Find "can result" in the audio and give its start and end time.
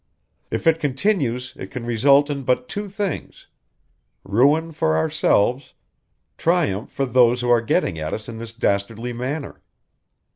1.69-2.31